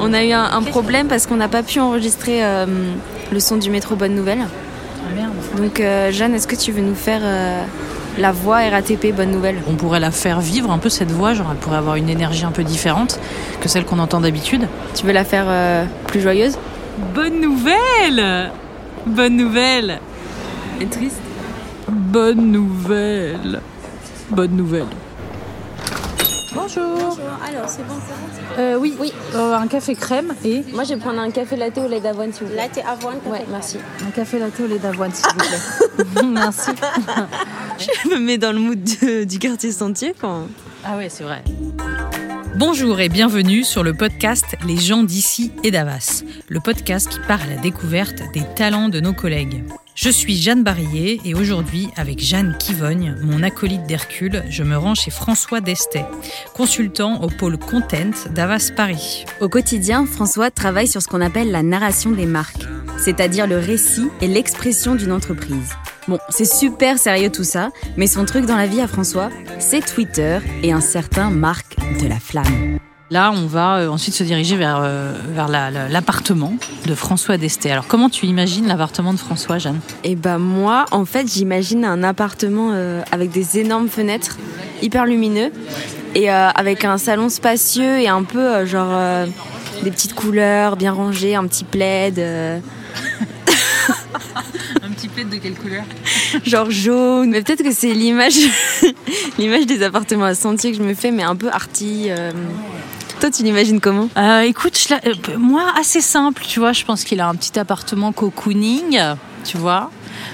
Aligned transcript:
On 0.00 0.12
a 0.12 0.24
eu 0.24 0.32
un, 0.32 0.44
un 0.44 0.62
problème 0.62 1.08
parce 1.08 1.26
qu'on 1.26 1.36
n'a 1.36 1.48
pas 1.48 1.62
pu 1.62 1.78
enregistrer 1.80 2.42
euh, 2.44 2.66
le 3.32 3.40
son 3.40 3.56
du 3.56 3.70
métro 3.70 3.96
Bonne 3.96 4.14
Nouvelle. 4.14 4.40
Ah 4.40 5.14
merde. 5.14 5.32
Donc 5.56 5.80
euh, 5.80 6.10
Jeanne, 6.10 6.34
est-ce 6.34 6.46
que 6.48 6.56
tu 6.56 6.72
veux 6.72 6.82
nous 6.82 6.94
faire 6.94 7.20
euh, 7.22 7.62
la 8.18 8.32
voix 8.32 8.58
RATP 8.58 9.14
Bonne 9.14 9.30
Nouvelle? 9.30 9.56
On 9.68 9.74
pourrait 9.74 10.00
la 10.00 10.10
faire 10.10 10.40
vivre 10.40 10.70
un 10.70 10.78
peu 10.78 10.88
cette 10.88 11.10
voix, 11.10 11.34
genre 11.34 11.48
elle 11.50 11.58
pourrait 11.58 11.76
avoir 11.78 11.96
une 11.96 12.08
énergie 12.08 12.44
un 12.44 12.50
peu 12.50 12.64
différente 12.64 13.20
que 13.60 13.68
celle 13.68 13.84
qu'on 13.84 13.98
entend 13.98 14.20
d'habitude. 14.20 14.66
Tu 14.94 15.04
veux 15.06 15.12
la 15.12 15.24
faire 15.24 15.46
euh, 15.48 15.84
plus 16.06 16.20
joyeuse? 16.20 16.56
Bonne 17.14 17.40
nouvelle 17.40 18.50
Bonne 19.06 19.36
nouvelle 19.36 20.00
Et 20.80 20.86
triste 20.86 21.20
Bonne 21.88 22.50
nouvelle 22.52 23.60
Bonne 24.30 24.52
nouvelle. 24.52 24.86
Bonjour. 26.54 27.18
Alors, 27.46 27.68
c'est 27.68 27.86
bon, 27.86 27.94
c'est 28.56 28.60
Euh, 28.60 28.76
oui, 28.78 28.94
Oui. 28.98 29.12
Euh, 29.34 29.54
un 29.54 29.66
café 29.68 29.94
crème 29.94 30.34
et 30.44 30.62
Moi, 30.72 30.84
je 30.84 30.90
vais 30.94 30.96
prendre 31.00 31.20
un 31.20 31.30
café 31.30 31.56
latte 31.56 31.78
au 31.78 31.86
lait 31.88 32.00
d'avoine, 32.00 32.32
s'il 32.32 32.46
vous 32.46 32.52
plaît. 32.52 32.62
Latte 32.74 32.78
avoine, 32.86 33.16
Ouais, 33.26 33.44
merci. 33.50 33.78
un 34.06 34.10
café 34.10 34.38
latte 34.38 34.58
au 34.60 34.66
lait 34.66 34.78
d'avoine, 34.78 35.12
s'il 35.12 35.26
vous 35.26 35.38
plaît. 35.38 36.22
Merci. 36.24 36.70
Je 37.78 38.08
me 38.10 38.18
mets 38.18 38.38
dans 38.38 38.52
le 38.52 38.58
mood 38.58 38.82
de- 38.82 39.24
du 39.24 39.38
quartier 39.38 39.70
Sentier 39.72 40.14
quand... 40.20 40.46
Ah 40.84 40.96
ouais, 40.96 41.08
c'est 41.08 41.24
vrai. 41.24 41.42
Bonjour 42.56 42.98
et 43.00 43.08
bienvenue 43.08 43.64
sur 43.64 43.82
le 43.82 43.94
podcast 43.94 44.44
Les 44.66 44.76
gens 44.76 45.02
d'ici 45.02 45.52
et 45.62 45.70
d'Avas, 45.70 46.22
le 46.48 46.60
podcast 46.60 47.08
qui 47.08 47.18
part 47.20 47.40
à 47.42 47.46
la 47.46 47.56
découverte 47.60 48.22
des 48.34 48.42
talents 48.56 48.88
de 48.88 49.00
nos 49.00 49.12
collègues. 49.12 49.64
Je 49.94 50.08
suis 50.08 50.36
Jeanne 50.36 50.62
Barillet 50.62 51.20
et 51.24 51.34
aujourd'hui, 51.34 51.88
avec 51.96 52.20
Jeanne 52.20 52.56
Kivogne, 52.58 53.16
mon 53.22 53.42
acolyte 53.42 53.82
d'Hercule, 53.84 54.44
je 54.48 54.62
me 54.62 54.76
rends 54.76 54.94
chez 54.94 55.10
François 55.10 55.60
Destet, 55.60 56.06
consultant 56.54 57.20
au 57.22 57.28
pôle 57.28 57.58
Content 57.58 58.10
d'Avas 58.30 58.70
Paris. 58.74 59.24
Au 59.40 59.48
quotidien, 59.48 60.06
François 60.06 60.50
travaille 60.50 60.88
sur 60.88 61.02
ce 61.02 61.08
qu'on 61.08 61.20
appelle 61.20 61.50
la 61.50 61.62
narration 61.62 62.12
des 62.12 62.26
marques, 62.26 62.64
c'est-à-dire 62.98 63.46
le 63.46 63.58
récit 63.58 64.08
et 64.20 64.28
l'expression 64.28 64.94
d'une 64.94 65.12
entreprise. 65.12 65.74
Bon, 66.08 66.18
c'est 66.30 66.50
super 66.50 66.98
sérieux 66.98 67.30
tout 67.30 67.44
ça, 67.44 67.70
mais 67.96 68.06
son 68.06 68.24
truc 68.24 68.46
dans 68.46 68.56
la 68.56 68.66
vie 68.66 68.80
à 68.80 68.88
François, 68.88 69.30
c'est 69.58 69.84
Twitter 69.84 70.38
et 70.62 70.72
un 70.72 70.80
certain 70.80 71.30
Marc 71.30 71.76
de 72.00 72.06
la 72.06 72.18
Flamme. 72.18 72.78
Là, 73.12 73.32
on 73.34 73.46
va 73.46 73.78
euh, 73.78 73.88
ensuite 73.88 74.14
se 74.14 74.22
diriger 74.22 74.56
vers, 74.56 74.78
euh, 74.82 75.12
vers 75.30 75.48
la- 75.48 75.70
la- 75.72 75.88
l'appartement 75.88 76.54
de 76.86 76.94
François 76.94 77.38
Destet. 77.38 77.70
Alors, 77.72 77.88
comment 77.88 78.08
tu 78.08 78.26
imagines 78.26 78.68
l'appartement 78.68 79.12
de 79.12 79.18
François, 79.18 79.58
Jeanne? 79.58 79.80
Et 80.04 80.14
bah 80.14 80.38
moi, 80.38 80.84
en 80.92 81.04
fait, 81.04 81.26
j'imagine 81.28 81.84
un 81.84 82.04
appartement 82.04 82.70
euh, 82.72 83.02
avec 83.10 83.30
des 83.32 83.58
énormes 83.58 83.88
fenêtres, 83.88 84.38
hyper 84.80 85.06
lumineux, 85.06 85.50
et 86.14 86.30
euh, 86.30 86.50
avec 86.50 86.84
un 86.84 86.98
salon 86.98 87.28
spacieux 87.30 87.98
et 87.98 88.06
un 88.06 88.22
peu 88.22 88.38
euh, 88.38 88.64
genre 88.66 88.90
euh, 88.92 89.26
des 89.82 89.90
petites 89.90 90.14
couleurs 90.14 90.76
bien 90.76 90.92
rangées, 90.92 91.34
un 91.34 91.46
petit 91.48 91.64
plaid, 91.64 92.16
euh, 92.20 92.60
Un 94.84 94.90
petit 94.92 95.08
plaid 95.08 95.28
de 95.28 95.36
quelle 95.36 95.54
couleur? 95.54 95.82
Genre 96.44 96.70
jaune. 96.70 97.30
Mais 97.30 97.42
peut-être 97.42 97.62
que 97.62 97.72
c'est 97.72 97.92
l'image, 97.92 98.34
l'image 99.38 99.66
des 99.66 99.82
appartements 99.82 100.24
à 100.26 100.34
sentier 100.34 100.70
que 100.72 100.78
je 100.78 100.82
me 100.82 100.94
fais, 100.94 101.10
mais 101.10 101.22
un 101.24 101.34
peu 101.36 101.48
arty. 101.50 102.10
Toi, 103.20 103.30
tu 103.30 103.42
l'imagines 103.42 103.80
comment? 103.80 104.08
Euh, 104.16 104.40
écoute, 104.40 104.78
je 104.78 104.94
euh, 104.94 105.36
moi, 105.36 105.72
assez 105.78 106.00
simple, 106.00 106.42
tu 106.48 106.58
vois. 106.58 106.72
Je 106.72 106.86
pense 106.86 107.04
qu'il 107.04 107.20
a 107.20 107.28
un 107.28 107.34
petit 107.34 107.58
appartement 107.58 108.12
cocooning, 108.12 108.98
tu 109.44 109.58
vois. 109.58 109.90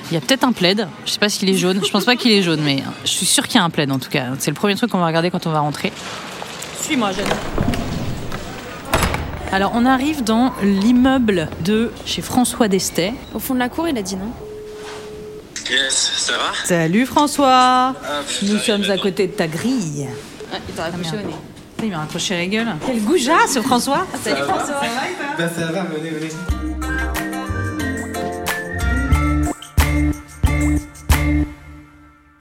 Il 0.08 0.14
y 0.14 0.16
a 0.16 0.20
peut-être 0.20 0.44
un 0.44 0.52
plaid. 0.52 0.86
Je 1.04 1.10
sais 1.10 1.18
pas 1.18 1.28
s'il 1.28 1.50
est 1.50 1.56
jaune. 1.56 1.80
Je 1.84 1.90
pense 1.90 2.04
pas 2.04 2.14
qu'il 2.14 2.30
est 2.30 2.42
jaune, 2.42 2.60
mais 2.64 2.84
je 3.04 3.10
suis 3.10 3.26
sûre 3.26 3.48
qu'il 3.48 3.56
y 3.56 3.58
a 3.58 3.64
un 3.64 3.70
plaid 3.70 3.90
en 3.90 3.98
tout 3.98 4.08
cas. 4.08 4.26
C'est 4.38 4.52
le 4.52 4.54
premier 4.54 4.76
truc 4.76 4.92
qu'on 4.92 4.98
va 4.98 5.06
regarder 5.06 5.32
quand 5.32 5.48
on 5.48 5.50
va 5.50 5.58
rentrer. 5.58 5.92
Suis-moi, 6.80 7.10
Jeanne. 7.10 7.26
Alors, 9.50 9.72
on 9.74 9.84
arrive 9.84 10.22
dans 10.22 10.52
l'immeuble 10.62 11.48
de 11.64 11.90
chez 12.04 12.22
François 12.22 12.68
Destet. 12.68 13.14
Au 13.34 13.40
fond 13.40 13.54
de 13.54 13.58
la 13.58 13.68
cour, 13.68 13.88
il 13.88 13.98
a 13.98 14.02
dit 14.02 14.14
non. 14.14 14.30
Yes, 15.68 16.12
ça 16.18 16.34
va? 16.34 16.52
Salut 16.64 17.04
François 17.04 17.48
Ah, 17.50 17.94
putain, 18.28 18.52
Nous 18.52 18.58
sommes 18.60 18.82
il 18.84 18.90
à 18.92 18.98
côté 18.98 19.26
de 19.26 19.32
ta 19.32 19.48
grille. 19.48 20.06
il 20.68 20.74
t'a 20.74 20.88
au 20.88 21.26
nez. 21.26 21.34
Il 21.82 21.90
m'a 21.90 21.98
raccroché 21.98 22.34
la 22.36 22.46
gueule. 22.46 22.66
Quel 22.84 23.02
goujat 23.04 23.46
ce 23.48 23.60
François 23.60 24.06
Salut 24.22 24.42
François. 24.42 24.80
Bah 25.38 25.48
ça 25.48 25.66
va, 25.72 25.84
venez, 25.84 26.10
venez. 26.10 26.30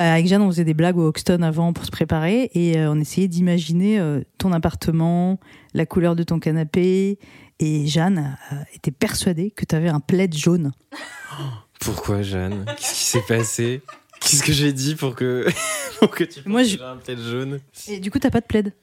Euh, 0.02 0.14
Avec 0.14 0.28
Jeanne, 0.28 0.42
on 0.42 0.50
faisait 0.50 0.66
des 0.66 0.74
blagues 0.74 0.98
au 0.98 1.08
Hoxton 1.08 1.42
avant 1.42 1.72
pour 1.72 1.86
se 1.86 1.92
préparer 1.92 2.50
et 2.54 2.78
euh, 2.78 2.92
on 2.92 3.00
essayait 3.00 3.30
d'imaginer 3.30 3.98
euh, 4.00 4.22
ton 4.38 4.52
appartement, 4.52 5.40
la 5.74 5.86
couleur 5.86 6.16
de 6.18 6.24
ton 6.24 6.40
canapé. 6.40 7.18
Et 7.60 7.88
Jeanne 7.88 8.38
euh, 8.52 8.56
était 8.74 8.92
persuadée 8.92 9.52
que 9.52 9.64
tu 9.66 9.74
avais 9.74 9.88
un 9.88 10.02
plaid 10.02 10.36
jaune. 10.36 10.74
Pourquoi 11.80 12.22
Jeanne? 12.24 12.66
Qu'est-ce 12.78 12.94
qui 12.94 13.04
s'est 13.06 13.24
passé? 13.28 13.82
Qu'est-ce 14.20 14.44
que 14.44 14.52
j'ai 14.52 14.74
dit 14.74 14.96
pour 14.96 15.16
que 15.16 15.46
pour 16.00 16.10
que 16.10 16.24
tu 16.26 16.42
Moi, 16.46 16.64
je- 16.64 16.78
un 16.82 16.98
plaid 16.98 17.20
jaune? 17.20 17.60
Et 17.88 18.00
du 18.00 18.12
coup, 18.12 18.20
t'as 18.20 18.32
pas 18.32 18.42
de 18.42 18.46
plaid. 18.46 18.74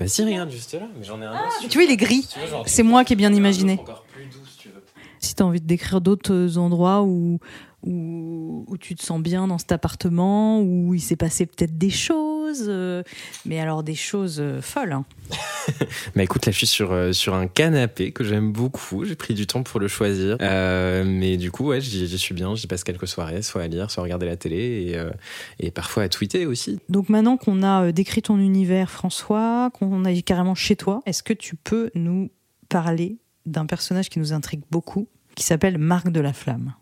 Bah 0.00 0.08
si 0.08 0.24
regarde 0.24 0.50
juste 0.50 0.72
là, 0.74 0.88
mais 0.98 1.04
j'en 1.04 1.20
ai 1.20 1.26
un 1.26 1.32
autre. 1.34 1.68
Tu 1.68 1.76
vois, 1.76 1.84
il 1.84 1.90
est 1.90 1.96
gris. 1.96 2.26
Tu 2.32 2.40
genre, 2.48 2.64
C'est 2.66 2.82
moi 2.82 3.04
qui 3.04 3.12
ai 3.12 3.16
bien 3.16 3.30
un 3.30 3.34
imaginé. 3.34 3.74
autre 3.74 3.82
Encore 3.82 4.04
plus 4.04 4.24
doux 4.24 4.44
si 4.50 4.56
tu 4.58 4.68
veux. 4.70 4.82
Si 5.20 5.34
t'as 5.34 5.44
envie 5.44 5.60
de 5.60 5.66
décrire 5.66 6.00
d'autres 6.00 6.56
endroits 6.56 7.02
où, 7.02 7.38
où, 7.86 8.64
où 8.66 8.76
tu 8.78 8.94
te 8.94 9.02
sens 9.04 9.20
bien 9.20 9.46
dans 9.46 9.58
cet 9.58 9.72
appartement, 9.72 10.60
où 10.62 10.94
il 10.94 11.00
s'est 11.00 11.16
passé 11.16 11.44
peut-être 11.44 11.76
des 11.76 11.90
choses, 11.90 12.64
euh, 12.66 13.02
mais 13.44 13.60
alors 13.60 13.82
des 13.82 13.94
choses 13.94 14.40
euh, 14.40 14.62
folles. 14.62 14.92
hein. 14.92 15.04
Bah 16.14 16.22
écoute, 16.22 16.46
là 16.46 16.52
je 16.52 16.58
suis 16.58 16.66
sur, 16.66 16.92
euh, 16.92 17.12
sur 17.12 17.34
un 17.34 17.46
canapé 17.46 18.12
que 18.12 18.24
j'aime 18.24 18.52
beaucoup. 18.52 19.04
J'ai 19.04 19.16
pris 19.16 19.34
du 19.34 19.46
temps 19.46 19.62
pour 19.62 19.80
le 19.80 19.88
choisir. 19.88 20.36
Euh, 20.40 21.04
mais 21.06 21.36
du 21.36 21.50
coup, 21.50 21.66
ouais, 21.66 21.80
j'y 21.80 22.18
suis 22.18 22.34
bien. 22.34 22.54
J'y 22.54 22.66
passe 22.66 22.84
quelques 22.84 23.08
soirées, 23.08 23.42
soit 23.42 23.62
à 23.62 23.68
lire, 23.68 23.90
soit 23.90 24.02
à 24.02 24.04
regarder 24.04 24.26
la 24.26 24.36
télé 24.36 24.88
et, 24.88 24.96
euh, 24.96 25.10
et 25.58 25.70
parfois 25.70 26.04
à 26.04 26.08
tweeter 26.08 26.46
aussi. 26.46 26.78
Donc 26.88 27.08
maintenant 27.08 27.36
qu'on 27.36 27.62
a 27.62 27.92
décrit 27.92 28.22
ton 28.22 28.38
univers, 28.38 28.90
François, 28.90 29.70
qu'on 29.72 30.04
est 30.04 30.22
carrément 30.22 30.54
chez 30.54 30.76
toi, 30.76 31.02
est-ce 31.06 31.22
que 31.22 31.32
tu 31.32 31.56
peux 31.56 31.90
nous 31.94 32.30
parler 32.68 33.18
d'un 33.46 33.66
personnage 33.66 34.10
qui 34.10 34.18
nous 34.18 34.32
intrigue 34.32 34.62
beaucoup, 34.70 35.08
qui 35.34 35.44
s'appelle 35.44 35.78
Marc 35.78 36.10
de 36.10 36.20
la 36.20 36.32
Flamme? 36.32 36.74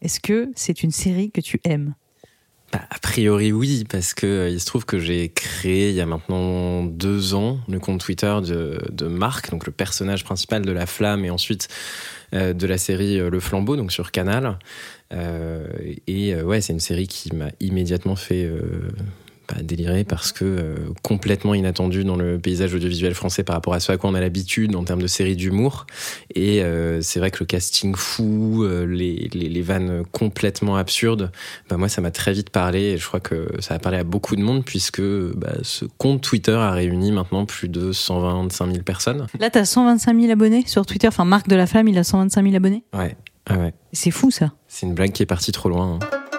Est-ce 0.00 0.20
que 0.20 0.50
c'est 0.56 0.82
une 0.82 0.90
série 0.90 1.30
que 1.30 1.40
tu 1.40 1.60
aimes? 1.64 1.94
Bah, 2.72 2.80
a 2.88 2.98
priori 2.98 3.52
oui, 3.52 3.84
parce 3.86 4.14
que 4.14 4.26
euh, 4.26 4.48
il 4.48 4.58
se 4.58 4.64
trouve 4.64 4.86
que 4.86 4.98
j'ai 4.98 5.28
créé 5.28 5.90
il 5.90 5.94
y 5.94 6.00
a 6.00 6.06
maintenant 6.06 6.84
deux 6.84 7.34
ans 7.34 7.58
le 7.68 7.78
compte 7.78 8.00
Twitter 8.00 8.34
de, 8.42 8.80
de 8.90 9.06
Marc, 9.08 9.50
donc 9.50 9.66
le 9.66 9.72
personnage 9.72 10.24
principal 10.24 10.62
de 10.62 10.72
La 10.72 10.86
Flamme 10.86 11.26
et 11.26 11.30
ensuite 11.30 11.68
euh, 12.32 12.54
de 12.54 12.66
la 12.66 12.78
série 12.78 13.20
euh, 13.20 13.28
Le 13.28 13.40
Flambeau, 13.40 13.76
donc 13.76 13.92
sur 13.92 14.10
Canal. 14.10 14.58
Et 16.06 16.34
ouais, 16.34 16.62
c'est 16.62 16.72
une 16.72 16.80
série 16.80 17.06
qui 17.06 17.36
m'a 17.36 17.50
immédiatement 17.60 18.16
fait 18.16 18.50
bah, 19.48 19.62
délirer 19.62 20.04
parce 20.04 20.32
que 20.32 20.44
euh, 20.44 20.74
complètement 21.02 21.54
inattendue 21.54 22.04
dans 22.04 22.16
le 22.16 22.38
paysage 22.38 22.74
audiovisuel 22.74 23.14
français 23.14 23.42
par 23.42 23.54
rapport 23.54 23.74
à 23.74 23.80
ce 23.80 23.92
à 23.92 23.96
quoi 23.96 24.10
on 24.10 24.14
a 24.14 24.20
l'habitude 24.20 24.74
en 24.76 24.84
termes 24.84 25.02
de 25.02 25.06
séries 25.06 25.36
d'humour. 25.36 25.86
Et 26.34 26.62
euh, 26.62 27.00
c'est 27.02 27.18
vrai 27.20 27.30
que 27.30 27.38
le 27.40 27.46
casting 27.46 27.94
fou, 27.96 28.62
euh, 28.64 28.86
les, 28.86 29.28
les, 29.34 29.48
les 29.48 29.62
vannes 29.62 30.04
complètement 30.12 30.76
absurdes, 30.76 31.30
bah 31.68 31.76
moi 31.76 31.88
ça 31.88 32.00
m'a 32.00 32.10
très 32.10 32.32
vite 32.32 32.50
parlé 32.50 32.80
et 32.82 32.98
je 32.98 33.06
crois 33.06 33.20
que 33.20 33.48
ça 33.60 33.74
a 33.74 33.78
parlé 33.78 33.98
à 33.98 34.04
beaucoup 34.04 34.36
de 34.36 34.42
monde 34.42 34.64
puisque 34.64 35.02
bah, 35.02 35.54
ce 35.62 35.84
compte 35.98 36.22
Twitter 36.22 36.52
a 36.52 36.70
réuni 36.70 37.12
maintenant 37.12 37.44
plus 37.46 37.68
de 37.68 37.92
125 37.92 38.66
000 38.70 38.82
personnes. 38.82 39.26
Là, 39.40 39.50
t'as 39.50 39.64
125 39.64 40.18
000 40.20 40.32
abonnés 40.32 40.64
sur 40.66 40.86
Twitter. 40.86 41.08
Enfin, 41.08 41.24
Marc 41.24 41.48
de 41.48 41.56
la 41.56 41.66
Flamme, 41.66 41.88
il 41.88 41.98
a 41.98 42.04
125 42.04 42.42
000 42.42 42.54
abonnés. 42.54 42.84
Ouais, 42.94 43.16
ah 43.46 43.58
ouais. 43.58 43.74
C'est 43.92 44.10
fou 44.10 44.30
ça. 44.30 44.52
C'est 44.68 44.86
une 44.86 44.94
blague 44.94 45.12
qui 45.12 45.22
est 45.22 45.26
partie 45.26 45.52
trop 45.52 45.68
loin. 45.68 45.98
hein. 46.00 46.31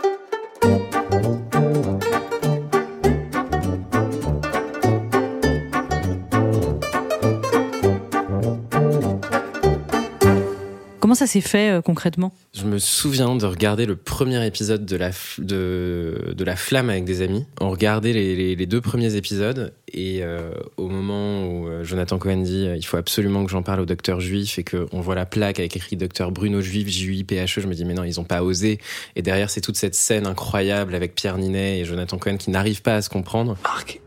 Comment 11.14 11.28
ça 11.28 11.28
s'est 11.28 11.42
fait 11.42 11.70
euh, 11.70 11.82
concrètement? 11.84 12.34
Je 12.56 12.64
me 12.64 12.80
souviens 12.80 13.36
de 13.36 13.46
regarder 13.46 13.86
le 13.86 13.96
premier 13.96 14.44
épisode 14.48 14.84
de 14.84 14.96
la, 14.96 15.12
f- 15.12 15.40
de, 15.40 16.34
de 16.36 16.44
la 16.44 16.56
Flamme 16.56 16.90
avec 16.90 17.06
des 17.06 17.22
amis. 17.22 17.46
On 17.62 17.70
regardait 17.70 18.14
les, 18.14 18.36
les- 18.36 18.56
les 18.56 18.66
deux 18.66 18.82
premiers 18.82 19.14
épisodes 19.14 19.74
et 19.94 20.24
euh, 20.24 20.54
au 20.78 20.88
moment 20.88 21.46
où 21.46 21.68
euh, 21.68 21.84
Jonathan 21.84 22.18
Cohen 22.18 22.38
dit 22.38 22.68
il 22.76 22.84
faut 22.84 22.98
absolument 22.98 23.46
que 23.46 23.52
j'en 23.52 23.62
parle 23.62 23.82
au 23.82 23.86
docteur 23.86 24.22
juif 24.22 24.58
et 24.58 24.64
qu'on 24.64 25.02
voit 25.02 25.14
la 25.14 25.28
plaque 25.28 25.60
avec 25.60 25.76
écrit 25.76 25.98
docteur 25.98 26.32
Bruno 26.32 26.62
Juif, 26.62 26.88
J-U-I-P-H-E, 26.88 27.62
je 27.62 27.68
me 27.68 27.76
dis 27.76 27.86
mais 27.86 27.94
non, 27.94 28.04
ils 28.04 28.20
ont 28.20 28.24
pas 28.24 28.42
osé. 28.42 28.80
Et 29.16 29.22
derrière, 29.22 29.52
c'est 29.52 29.62
toute 29.62 29.78
cette 29.78 29.94
scène 29.94 30.26
incroyable 30.26 30.96
avec 30.96 31.14
Pierre 31.14 31.38
Ninet 31.38 31.80
et 31.80 31.86
Jonathan 31.86 32.18
Cohen 32.18 32.38
qui 32.38 32.50
n'arrivent 32.50 32.82
pas 32.82 32.96
à 32.96 33.02
se 33.04 33.10
comprendre. 33.10 33.56
Marc, 33.62 34.02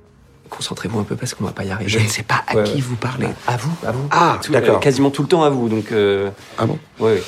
concentrez-vous 0.50 0.98
un 1.00 1.04
peu 1.04 1.16
parce 1.16 1.34
qu'on 1.34 1.44
va 1.44 1.52
pas 1.52 1.64
y 1.64 1.70
arriver. 1.70 1.90
Je 1.90 1.98
ne 1.98 2.06
sais 2.08 2.22
pas 2.22 2.42
à 2.46 2.56
Ouais, 2.56 2.64
qui 2.64 2.74
ouais. 2.76 2.80
vous 2.80 2.96
parlez. 2.96 3.28
À 3.46 3.56
vous, 3.56 3.70
à 3.86 3.92
vous. 3.92 4.08
Ah, 4.10 4.38
d'accord. 4.50 4.76
euh, 4.76 4.78
quasiment 4.80 5.10
tout 5.10 5.22
le 5.22 5.28
temps 5.28 5.42
à 5.42 5.50
vous, 5.50 5.68
donc. 5.68 5.92
euh, 5.92 6.30
Ah 6.58 6.66
bon 6.66 6.78
ouais. 7.00 7.22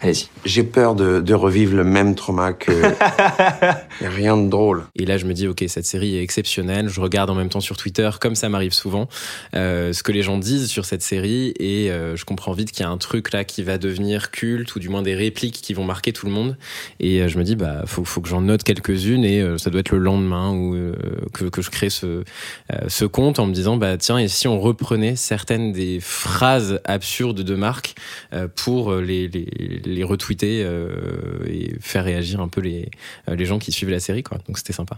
Allez-y. 0.00 0.28
J'ai 0.44 0.62
peur 0.62 0.94
de, 0.94 1.20
de 1.20 1.34
revivre 1.34 1.74
le 1.76 1.84
même 1.84 2.14
trauma 2.14 2.52
que. 2.52 2.70
y 4.00 4.06
a 4.06 4.10
rien 4.10 4.36
de 4.36 4.48
drôle. 4.48 4.84
Et 4.94 5.06
là, 5.06 5.18
je 5.18 5.26
me 5.26 5.34
dis, 5.34 5.48
ok, 5.48 5.64
cette 5.66 5.86
série 5.86 6.16
est 6.16 6.22
exceptionnelle. 6.22 6.88
Je 6.88 7.00
regarde 7.00 7.30
en 7.30 7.34
même 7.34 7.48
temps 7.48 7.60
sur 7.60 7.76
Twitter, 7.76 8.08
comme 8.20 8.34
ça 8.34 8.48
m'arrive 8.48 8.72
souvent, 8.72 9.08
euh, 9.54 9.92
ce 9.92 10.02
que 10.02 10.12
les 10.12 10.22
gens 10.22 10.38
disent 10.38 10.68
sur 10.68 10.84
cette 10.84 11.02
série, 11.02 11.52
et 11.58 11.90
euh, 11.90 12.16
je 12.16 12.24
comprends 12.24 12.52
vite 12.52 12.70
qu'il 12.70 12.80
y 12.80 12.86
a 12.86 12.90
un 12.90 12.98
truc 12.98 13.32
là 13.32 13.44
qui 13.44 13.62
va 13.62 13.78
devenir 13.78 14.30
culte, 14.30 14.74
ou 14.76 14.78
du 14.78 14.88
moins 14.88 15.02
des 15.02 15.14
répliques 15.14 15.60
qui 15.62 15.74
vont 15.74 15.84
marquer 15.84 16.12
tout 16.12 16.26
le 16.26 16.32
monde. 16.32 16.56
Et 17.00 17.20
euh, 17.20 17.28
je 17.28 17.38
me 17.38 17.44
dis, 17.44 17.56
bah, 17.56 17.82
faut, 17.86 18.04
faut 18.04 18.20
que 18.20 18.28
j'en 18.28 18.40
note 18.40 18.62
quelques-unes, 18.62 19.24
et 19.24 19.40
euh, 19.40 19.58
ça 19.58 19.70
doit 19.70 19.80
être 19.80 19.90
le 19.90 19.98
lendemain 19.98 20.52
où 20.52 20.74
euh, 20.74 20.94
que, 21.32 21.44
que 21.44 21.62
je 21.62 21.70
crée 21.70 21.90
ce 21.90 22.24
euh, 22.72 22.76
ce 22.88 23.04
compte 23.04 23.38
en 23.38 23.46
me 23.46 23.52
disant, 23.52 23.76
bah 23.76 23.96
tiens, 23.96 24.18
et 24.18 24.28
si 24.28 24.48
on 24.48 24.60
reprenait 24.60 25.16
certaines 25.16 25.72
des 25.72 25.98
phrases 26.00 26.80
absurdes 26.84 27.42
de 27.42 27.54
Marc 27.54 27.94
euh, 28.32 28.48
pour 28.54 28.94
les, 28.94 29.28
les 29.28 29.87
les 29.88 30.04
retweeter 30.04 30.62
euh, 30.64 31.44
et 31.46 31.74
faire 31.80 32.04
réagir 32.04 32.40
un 32.40 32.48
peu 32.48 32.60
les, 32.60 32.90
euh, 33.28 33.36
les 33.36 33.44
gens 33.44 33.58
qui 33.58 33.72
suivent 33.72 33.90
la 33.90 34.00
série. 34.00 34.22
Quoi. 34.22 34.38
Donc 34.46 34.58
c'était 34.58 34.72
sympa. 34.72 34.96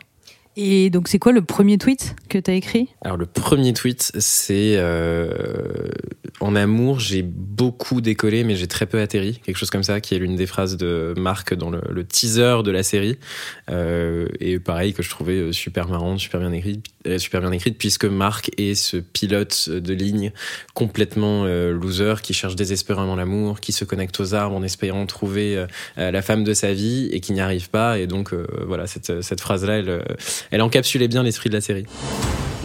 Et 0.56 0.90
donc, 0.90 1.06
c'est 1.06 1.20
quoi 1.20 1.30
le 1.30 1.42
premier 1.42 1.78
tweet 1.78 2.16
que 2.28 2.36
tu 2.36 2.50
as 2.50 2.54
écrit? 2.54 2.88
Alors 3.02 3.16
le 3.16 3.26
premier 3.26 3.72
tweet, 3.72 4.10
c'est 4.18 4.74
euh, 4.76 5.88
en 6.40 6.56
amour, 6.56 6.98
j'ai 6.98 7.22
beaucoup 7.22 8.00
décollé, 8.00 8.42
mais 8.42 8.56
j'ai 8.56 8.66
très 8.66 8.86
peu 8.86 9.00
atterri, 9.00 9.40
quelque 9.44 9.56
chose 9.56 9.70
comme 9.70 9.84
ça, 9.84 10.00
qui 10.00 10.16
est 10.16 10.18
l'une 10.18 10.34
des 10.34 10.46
phrases 10.46 10.76
de 10.76 11.14
Marc 11.16 11.54
dans 11.54 11.70
le, 11.70 11.80
le 11.88 12.04
teaser 12.04 12.64
de 12.64 12.70
la 12.72 12.82
série, 12.82 13.16
euh, 13.70 14.26
et 14.40 14.58
pareil 14.58 14.92
que 14.92 15.04
je 15.04 15.10
trouvais 15.10 15.52
super 15.52 15.88
marrante, 15.88 16.18
super 16.18 16.40
bien 16.40 16.52
écrite, 16.52 16.84
super 17.18 17.40
bien 17.40 17.52
écrite, 17.52 17.78
puisque 17.78 18.04
Marc 18.04 18.50
est 18.58 18.74
ce 18.74 18.96
pilote 18.96 19.68
de 19.68 19.94
ligne 19.94 20.32
complètement 20.74 21.44
euh, 21.44 21.72
loser 21.72 22.14
qui 22.22 22.34
cherche 22.34 22.56
désespérément 22.56 23.16
l'amour, 23.16 23.60
qui 23.60 23.72
se 23.72 23.84
connecte 23.84 24.18
aux 24.20 24.34
arbres 24.34 24.56
en 24.56 24.62
espérant 24.62 25.06
trouver 25.06 25.56
euh, 25.56 26.10
la 26.10 26.22
femme 26.22 26.44
de 26.44 26.54
sa 26.54 26.72
vie 26.72 27.08
et 27.12 27.20
qui 27.20 27.32
n'y 27.32 27.40
arrive 27.40 27.70
pas, 27.70 27.98
et 27.98 28.06
donc 28.06 28.32
euh, 28.32 28.46
voilà 28.66 28.86
cette, 28.86 29.22
cette 29.22 29.40
phrase-là, 29.40 29.78
elle, 29.78 30.04
elle 30.50 30.62
encapsulait 30.62 31.08
bien 31.08 31.22
l'esprit 31.22 31.48
de 31.48 31.54
la 31.54 31.60
série. 31.60 31.86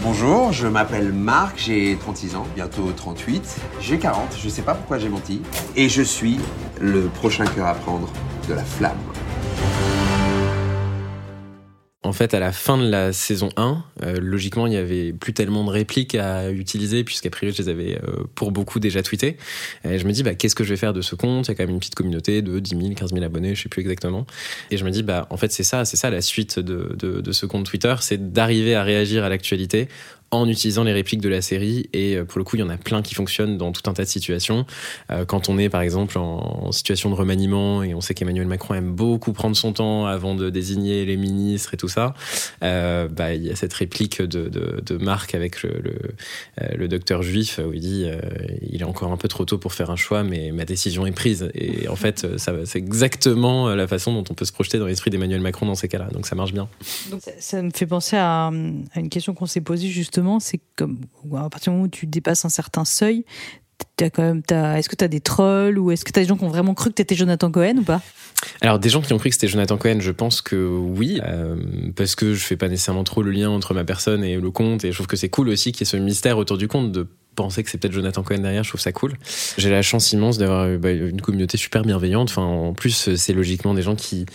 Bonjour, 0.01 0.51
je 0.51 0.67
m'appelle 0.67 1.11
Marc, 1.11 1.57
j'ai 1.57 1.97
36 1.99 2.35
ans, 2.35 2.45
bientôt 2.55 2.91
38. 2.95 3.43
J'ai 3.81 3.97
40, 3.97 4.38
je 4.43 4.49
sais 4.49 4.61
pas 4.61 4.75
pourquoi 4.75 4.99
j'ai 4.99 5.09
menti. 5.09 5.41
Et 5.75 5.89
je 5.89 6.03
suis 6.03 6.38
le 6.79 7.07
prochain 7.07 7.45
cœur 7.45 7.65
à 7.67 7.73
prendre 7.73 8.11
de 8.47 8.53
la 8.53 8.63
flamme. 8.63 8.99
En 12.05 12.13
fait, 12.13 12.35
à 12.35 12.39
la 12.39 12.51
fin 12.51 12.77
de 12.77 12.87
la 12.87 13.11
saison 13.11 13.49
1, 13.57 13.83
euh, 14.03 14.19
logiquement, 14.21 14.67
il 14.67 14.73
y 14.73 14.77
avait 14.77 15.11
plus 15.11 15.33
tellement 15.33 15.63
de 15.63 15.71
répliques 15.71 16.13
à 16.13 16.51
utiliser, 16.51 17.03
puisqu'à 17.03 17.31
priori, 17.31 17.51
je 17.51 17.63
les 17.63 17.69
avais 17.69 17.95
euh, 17.95 18.25
pour 18.35 18.51
beaucoup 18.51 18.79
déjà 18.79 19.01
tweetées. 19.01 19.37
Et 19.83 19.97
je 19.97 20.05
me 20.05 20.11
dis, 20.11 20.21
bah, 20.21 20.35
qu'est-ce 20.35 20.53
que 20.53 20.63
je 20.63 20.69
vais 20.69 20.77
faire 20.77 20.93
de 20.93 21.01
ce 21.01 21.15
compte? 21.15 21.47
Il 21.47 21.49
y 21.49 21.51
a 21.53 21.55
quand 21.55 21.63
même 21.63 21.71
une 21.71 21.79
petite 21.79 21.95
communauté 21.95 22.43
de 22.43 22.59
10 22.59 22.69
000, 22.69 22.93
15 22.93 23.11
000 23.11 23.25
abonnés, 23.25 23.55
je 23.55 23.63
sais 23.63 23.69
plus 23.69 23.81
exactement. 23.81 24.27
Et 24.69 24.77
je 24.77 24.85
me 24.85 24.91
dis, 24.91 25.01
bah, 25.01 25.25
en 25.31 25.37
fait, 25.37 25.51
c'est 25.51 25.63
ça, 25.63 25.83
c'est 25.83 25.97
ça 25.97 26.11
la 26.11 26.21
suite 26.21 26.59
de, 26.59 26.95
de 26.95 27.31
ce 27.31 27.47
compte 27.47 27.65
Twitter, 27.65 27.95
c'est 28.01 28.31
d'arriver 28.31 28.75
à 28.75 28.83
réagir 28.83 29.23
à 29.23 29.29
l'actualité 29.29 29.87
en 30.37 30.47
utilisant 30.47 30.83
les 30.83 30.93
répliques 30.93 31.21
de 31.21 31.29
la 31.29 31.41
série. 31.41 31.89
Et 31.93 32.15
euh, 32.15 32.25
pour 32.25 32.39
le 32.39 32.43
coup, 32.43 32.55
il 32.55 32.59
y 32.59 32.63
en 32.63 32.69
a 32.69 32.77
plein 32.77 33.01
qui 33.01 33.15
fonctionnent 33.15 33.57
dans 33.57 33.71
tout 33.71 33.89
un 33.89 33.93
tas 33.93 34.03
de 34.03 34.09
situations. 34.09 34.65
Euh, 35.11 35.25
quand 35.25 35.49
on 35.49 35.57
est, 35.57 35.69
par 35.69 35.81
exemple, 35.81 36.17
en, 36.17 36.71
situation 36.71 37.09
de 37.09 37.15
remaniement 37.15 37.83
et 37.83 37.93
on 37.93 38.01
sait 38.01 38.13
qu'Emmanuel 38.13 38.47
Macron 38.47 38.73
aime 38.73 38.91
beaucoup 38.91 39.33
prendre 39.33 39.55
son 39.55 39.71
temps 39.71 40.05
avant 40.05 40.35
de 40.35 40.49
désigner 40.49 41.05
les 41.05 41.15
ministres 41.15 41.73
et 41.73 41.77
tout 41.77 41.87
ça, 41.87 42.13
euh, 42.63 43.07
bah, 43.07 43.33
il 43.33 43.45
y 43.45 43.51
a 43.51 43.55
cette 43.55 43.73
réplique 43.73 44.21
de, 44.21 44.49
de, 44.49 44.97
Marc 44.97 45.35
avec 45.35 45.61
le, 45.63 45.81
le, 46.75 46.88
docteur 46.88 47.21
juif 47.21 47.59
où 47.65 47.73
il 47.73 47.79
dit 47.79 48.07
il 48.61 48.81
est 48.81 48.85
encore 48.85 49.11
un 49.11 49.17
peu 49.17 49.27
trop 49.27 49.45
tôt 49.45 49.57
pour 49.57 49.73
faire 49.73 49.89
un 49.91 49.95
choix, 49.95 50.23
mais 50.23 50.51
ma 50.51 50.65
décision 50.65 51.05
est 51.05 51.11
prise. 51.11 51.49
Et 51.53 51.88
en 51.88 51.95
fait, 51.95 52.38
ça, 52.38 52.53
c'est 52.65 52.79
exactement 52.79 53.73
la 53.75 53.88
façon 53.88 54.13
dont 54.13 54.23
on 54.29 54.33
peut 54.33 54.45
se 54.45 54.53
projeter 54.53 54.79
dans 54.79 54.88
l'esprit 54.88 55.11
d'Emmanuel 55.11 55.41
Macron 55.41 55.65
dans 55.65 55.75
ces 55.75 55.88
cas-là. 55.88 56.07
Donc 56.11 56.25
ça 56.25 56.35
marche 56.35 56.53
bien. 56.53 56.67
Donc, 57.11 57.21
ça, 57.39 57.61
me 57.61 57.71
fait 57.71 57.85
penser 57.85 58.15
à, 58.17 58.47
à 58.47 58.99
une 58.99 59.09
question 59.09 59.33
qu'on 59.33 59.45
s'est 59.45 59.61
posée 59.61 59.89
justement. 59.89 60.25
C'est 60.39 60.60
comme 60.75 61.00
à 61.36 61.50
partir 61.50 61.72
du 61.72 61.77
moment 61.77 61.86
où 61.86 61.89
tu 61.89 62.06
dépasses 62.06 62.45
un 62.45 62.50
certain 62.50 62.86
seuil, 62.86 63.25
t'as 63.98 64.77
est-ce 64.77 64.89
que 64.89 64.95
tu 64.95 65.04
as 65.04 65.07
des 65.07 65.22
trolls 65.22 65.80
ou 65.80 65.92
est-ce 65.92 66.06
que 66.06 66.12
tu 66.12 66.19
as 66.19 66.24
des 66.24 66.27
gens 66.27 66.38
qui 66.38 66.44
ont 66.44 66.50
vraiment 66.50 66.74
cru 66.74 66.89
que 66.89 66.95
tu 66.95 67.01
étais 67.01 67.16
Jonathan 67.16 67.51
Cohen 67.51 67.77
ou 67.77 67.83
pas? 67.83 68.01
Alors, 68.62 68.80
des 68.80 68.89
gens 68.89 69.01
qui 69.01 69.13
ont 69.13 69.18
cru 69.18 69.30
que 69.30 69.36
c'était 69.36 69.48
Jonathan 69.48 69.77
Cohen, 69.77 69.98
je 70.00 70.12
pense 70.12 70.42
que 70.42 70.56
oui, 70.56 71.19
euh, 71.24 71.56
parce 71.95 72.16
que 72.16 72.33
je 72.33 72.44
fais 72.44 72.57
pas 72.57 72.68
nécessairement 72.68 73.04
trop 73.04 73.22
le 73.22 73.31
lien 73.31 73.50
entre 73.50 73.74
ma 73.74 73.83
personne 73.83 74.24
et 74.24 74.38
le 74.38 74.51
compte, 74.51 74.83
et 74.86 74.92
je 74.92 74.95
trouve 74.95 75.07
que 75.07 75.18
c'est 75.18 75.30
cool 75.30 75.50
aussi 75.50 75.72
qu'il 75.72 75.81
y 75.81 75.83
ait 75.83 75.92
ce 75.92 75.98
mystère 75.98 76.38
autour 76.38 76.57
du 76.57 76.68
compte 76.68 76.92
de 76.92 77.07
penser 77.36 77.63
que 77.63 77.69
c'est 77.69 77.77
peut-être 77.77 77.94
Jonathan 77.94 78.24
Cohen 78.24 78.39
derrière, 78.39 78.63
je 78.63 78.69
trouve 78.69 78.81
ça 78.81 78.92
cool. 78.92 79.16
J'ai 79.57 79.69
la 79.69 79.81
chance 79.81 80.12
immense 80.13 80.38
d'avoir 80.38 80.77
bah, 80.77 80.92
une 80.92 81.22
communauté 81.22 81.57
super 81.57 81.83
bienveillante. 81.83 82.30
Enfin, 82.30 82.44
en 82.44 82.74
plus, 82.74 83.16
c'est 83.16 83.33
logiquement 83.33 83.74
des 83.74 83.81
gens 83.81 83.95
qui 83.95 84.25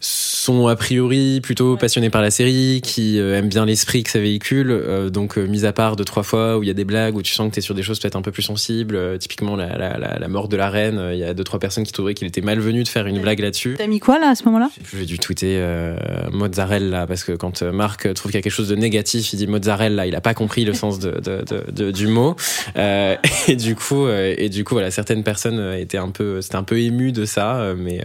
sont 0.00 0.68
a 0.68 0.76
priori 0.76 1.40
plutôt 1.42 1.76
passionnés 1.76 2.10
par 2.10 2.22
la 2.22 2.30
série, 2.30 2.80
qui 2.82 3.18
euh, 3.18 3.36
aiment 3.38 3.48
bien 3.48 3.66
l'esprit 3.66 4.02
que 4.04 4.10
ça 4.10 4.18
véhicule. 4.20 4.70
Euh, 4.70 5.10
donc, 5.10 5.36
euh, 5.38 5.46
mis 5.46 5.64
à 5.66 5.72
part 5.72 5.96
deux 5.96 6.04
trois 6.04 6.22
fois 6.22 6.56
où 6.58 6.62
il 6.62 6.66
y 6.66 6.70
a 6.70 6.74
des 6.74 6.84
blagues 6.84 7.16
où 7.16 7.22
tu 7.22 7.32
sens 7.34 7.48
que 7.50 7.54
t'es 7.56 7.60
sur 7.60 7.74
des 7.74 7.82
choses 7.82 7.98
peut-être 7.98 8.16
un 8.16 8.22
peu 8.22 8.30
plus 8.30 8.42
sensibles. 8.42 8.96
euh, 8.96 9.16
typiquement, 9.18 9.56
la, 9.56 9.76
la, 9.76 9.98
la, 9.98 10.18
la 10.18 10.28
mort 10.28 10.48
de 10.48 10.56
la 10.56 10.70
reine. 10.70 10.98
euh, 10.98 11.14
Il 11.14 11.18
y 11.18 11.24
a 11.24 11.34
deux 11.34 11.44
trois 11.44 11.58
personnes 11.58 11.84
qui 11.84 11.92
trouveraient 11.92 12.14
qu'il 12.14 12.26
était 12.28 12.40
malvenu 12.40 12.82
de 12.84 12.88
faire 12.88 13.06
une 13.06 13.20
blague 13.20 13.40
là-dessus. 13.40 13.74
T'as 13.76 13.86
mis 13.88 13.98
quoi 14.00 14.18
là 14.18 14.30
à 14.30 14.34
ce 14.34 14.44
moment-là? 14.44 14.70
J'ai 14.96 15.04
dû 15.06 15.18
tweeter 15.18 15.56
euh, 15.58 15.96
mozzarella 16.32 17.06
parce 17.06 17.24
que 17.24 17.32
quand 17.32 17.62
Marc 17.62 18.12
trouve 18.14 18.30
qu'il 18.30 18.38
y 18.38 18.40
a 18.40 18.42
quelque 18.42 18.52
chose 18.52 18.68
de 18.68 18.76
négatif, 18.76 19.32
il 19.32 19.36
dit 19.36 19.46
mozzarella. 19.46 20.06
Il 20.06 20.14
a 20.14 20.20
pas 20.20 20.34
compris 20.34 20.64
le 20.64 20.72
sens 20.74 20.98
de, 21.00 21.10
de, 21.10 21.44
de, 21.44 21.64
de- 21.72 21.90
du 21.90 22.06
mot. 22.06 22.36
Euh, 22.76 23.16
et 23.48 23.56
du 23.56 23.74
coup, 23.74 24.06
euh, 24.06 24.34
et 24.38 24.48
du 24.48 24.62
coup, 24.64 24.74
voilà, 24.74 24.90
certaines 24.90 25.24
personnes 25.24 25.74
étaient 25.74 25.98
un 25.98 26.10
peu, 26.10 26.40
c'était 26.40 26.56
un 26.56 26.62
peu 26.62 26.78
ému 26.78 27.10
de 27.12 27.24
ça, 27.24 27.74
mais 27.76 28.00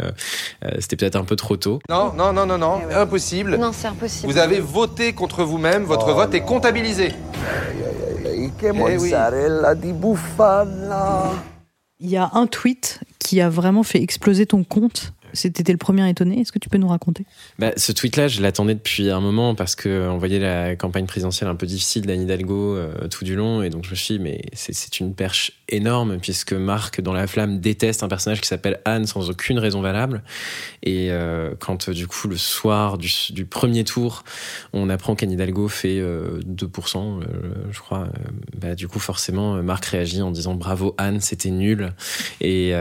c'était 0.80 0.96
peut-être 0.96 1.16
un 1.16 1.24
peu 1.26 1.36
trop 1.36 1.58
tôt. 1.58 1.80
Non, 1.90 2.14
non, 2.14 2.32
non, 2.32 2.46
non, 2.46 2.58
non, 2.58 2.82
impossible. 2.92 3.58
Non, 3.58 3.74
c'est 3.74 3.88
impossible. 3.88 4.32
Vous 4.32 4.38
avez 4.38 4.62
voté 4.62 5.12
contre 5.12 5.44
vous-même, 5.44 5.84
votre 5.84 6.14
vote 6.14 6.34
est 6.34 6.42
comptabilisé. 6.42 7.12
Oui. 8.74 9.14
bufala. 9.94 11.32
Il 12.00 12.10
y 12.10 12.16
a 12.16 12.30
un 12.34 12.48
tweet 12.48 13.02
qui 13.20 13.42
a 13.42 13.50
vraiment 13.50 13.84
fait 13.84 14.02
exploser 14.02 14.46
ton 14.46 14.64
compte. 14.64 15.14
C'était 15.34 15.72
le 15.72 15.78
premier 15.78 16.08
étonné. 16.10 16.40
Est-ce 16.40 16.52
que 16.52 16.60
tu 16.60 16.70
peux 16.70 16.78
nous 16.78 16.88
raconter? 16.88 17.26
Bah, 17.60 17.72
ce 17.76 17.92
tweet-là, 17.92 18.28
je 18.28 18.42
l'attendais 18.42 18.76
depuis 18.76 19.10
un 19.10 19.20
moment 19.20 19.56
parce 19.56 19.76
que 19.76 19.90
euh, 19.90 20.10
voyait 20.18 20.40
la 20.40 20.76
campagne 20.76 21.06
présidentielle 21.06 21.50
un 21.50 21.56
peu 21.56 21.66
difficile 21.66 22.06
d'Anne 22.06 22.22
Hidalgo 22.22 22.76
euh, 22.76 23.08
tout 23.08 23.26
du 23.26 23.36
long, 23.36 23.62
et 23.64 23.70
donc 23.70 23.86
je 23.86 23.92
me 23.92 23.96
suis 23.96 24.18
dit, 24.18 24.24
mais 24.24 24.42
c'est 24.54 25.00
une 25.00 25.14
perche 25.14 25.52
énorme 25.70 26.20
puisque 26.20 26.54
Marc 26.54 27.02
dans 27.02 27.14
La 27.14 27.28
Flamme 27.28 27.60
déteste 27.60 28.04
un 28.04 28.08
personnage 28.08 28.42
qui 28.42 28.48
s'appelle 28.48 28.80
Anne 28.86 29.08
sans 29.08 29.30
aucune 29.30 29.60
raison 29.60 29.82
valable. 29.82 30.24
Et 30.84 31.12
euh, 31.12 31.56
quand 31.60 31.90
du 31.90 32.08
coup 32.08 32.28
le 32.28 32.38
soir 32.38 32.98
du, 32.98 33.46
premier 33.46 33.84
tour, 33.84 34.24
on 34.74 34.90
apprend 34.90 35.16
qu'Anne 35.16 35.32
Hidalgo 35.32 35.68
fait 35.68 36.00
euh, 36.00 36.40
2%, 36.48 37.22
euh, 37.22 37.24
je 37.72 37.80
crois, 37.80 38.08
bah, 38.58 38.76
du 38.76 38.88
coup 38.88 39.00
forcément 39.00 39.62
Marc 39.64 39.86
réagit 39.86 40.22
en 40.22 40.32
disant 40.32 40.56
bravo 40.56 40.96
Anne, 40.98 41.20
c'était 41.22 41.52
nul. 41.52 41.94
Et, 42.42 42.74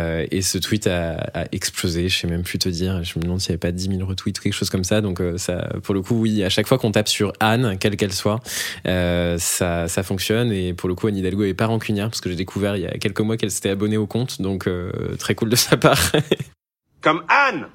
ce 0.43 0.59
tweet 0.59 0.89
a, 0.89 1.15
a 1.35 1.45
explosé, 1.53 2.09
je 2.09 2.19
sais 2.19 2.27
même 2.27 2.42
plus 2.43 2.59
te 2.59 2.69
dire, 2.69 3.03
je 3.03 3.19
me 3.19 3.25
demande 3.25 3.41
s'il 3.41 3.51
n'y 3.51 3.55
avait 3.55 3.59
pas 3.59 3.73
10 3.73 3.97
000 3.97 4.07
retweets 4.07 4.39
ou 4.39 4.43
quelque 4.43 4.53
chose 4.53 4.71
comme 4.71 4.85
ça. 4.85 5.01
Donc 5.01 5.21
euh, 5.21 5.39
ça, 5.39 5.69
pour 5.83 5.95
le 5.95 6.03
coup, 6.03 6.15
oui, 6.21 6.43
à 6.45 6.49
chaque 6.49 6.67
fois 6.67 6.79
qu'on 6.79 6.93
tape 6.93 7.09
sur 7.09 7.33
Anne, 7.41 7.79
quelle 7.79 7.97
qu'elle 7.97 8.13
soit, 8.13 8.41
euh, 8.87 9.39
ça, 9.39 9.89
ça 9.89 10.03
fonctionne. 10.03 10.53
Et 10.53 10.75
pour 10.75 10.89
le 10.89 10.95
coup, 10.95 11.07
Anne 11.07 11.17
Hidalgo 11.17 11.45
est 11.45 11.55
pas 11.55 11.67
rancunière 11.67 12.09
parce 12.09 12.21
que 12.21 12.29
j'ai 12.29 12.37
découvert 12.37 12.77
il 12.77 12.83
y 12.83 12.87
a 12.87 12.99
quelques 12.99 13.21
mois 13.21 13.37
qu'elle 13.37 13.51
s'était 13.51 13.71
abonnée 13.71 13.97
au 13.97 14.07
compte, 14.07 14.41
donc 14.41 14.67
euh, 14.67 14.93
très 15.19 15.35
cool 15.35 15.49
de 15.49 15.57
sa 15.57 15.77
part. 15.77 16.13
Comme 17.01 17.25
Anne 17.29 17.67